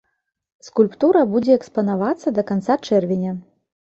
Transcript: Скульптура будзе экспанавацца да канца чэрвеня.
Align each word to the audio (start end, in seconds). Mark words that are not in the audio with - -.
Скульптура 0.67 1.19
будзе 1.33 1.53
экспанавацца 1.59 2.33
да 2.39 2.45
канца 2.53 2.79
чэрвеня. 2.89 3.35